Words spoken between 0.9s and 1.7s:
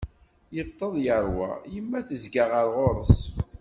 yerwa,